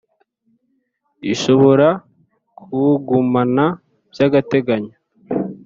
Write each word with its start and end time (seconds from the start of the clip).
ishobora 1.33 1.87
kuwugumana 2.57 3.65
by 4.11 4.19
agateganyo 4.27 4.95